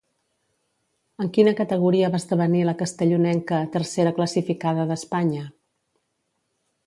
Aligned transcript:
En 1.23 1.27
quina 1.35 1.51
categoria 1.59 2.07
va 2.15 2.21
esdevenir 2.23 2.63
la 2.69 2.75
castellonenca 2.79 3.59
tercera 3.77 4.15
classificada 4.21 4.87
d'Espanya? 4.93 5.45